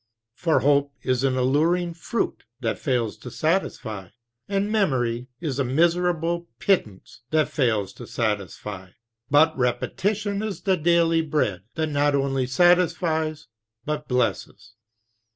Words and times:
For 0.33 0.61
hope 0.61 0.95
is 1.03 1.23
an 1.23 1.37
alluring 1.37 1.93
fruit 1.93 2.45
that 2.59 2.79
fails 2.79 3.15
to 3.17 3.29
satisfy; 3.29 4.07
and 4.49 4.71
memory 4.71 5.27
is 5.39 5.59
a 5.59 5.63
miserable 5.63 6.49
pittance 6.57 7.21
that 7.29 7.49
fails 7.49 7.93
to 8.01 8.07
satisfy; 8.07 8.93
but 9.29 9.55
repetition 9.55 10.41
is 10.41 10.61
the 10.61 10.75
daily 10.75 11.21
bread 11.21 11.65
that 11.75 11.89
not 11.91 12.15
only 12.15 12.47
satisfies 12.47 13.45
but 13.85 14.07
blesses. 14.07 14.73